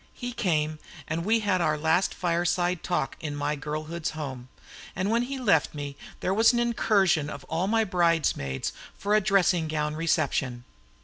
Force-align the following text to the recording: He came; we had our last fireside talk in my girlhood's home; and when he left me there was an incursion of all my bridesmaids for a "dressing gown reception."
He 0.15 0.33
came; 0.33 0.79
we 1.15 1.41
had 1.41 1.61
our 1.61 1.77
last 1.77 2.15
fireside 2.15 2.81
talk 2.81 3.15
in 3.19 3.35
my 3.35 3.55
girlhood's 3.55 4.09
home; 4.17 4.49
and 4.95 5.11
when 5.11 5.21
he 5.21 5.37
left 5.37 5.75
me 5.75 5.95
there 6.21 6.33
was 6.33 6.53
an 6.53 6.59
incursion 6.59 7.29
of 7.29 7.43
all 7.43 7.67
my 7.67 7.83
bridesmaids 7.83 8.73
for 8.97 9.13
a 9.13 9.21
"dressing 9.21 9.67
gown 9.67 9.95
reception." 9.95 10.63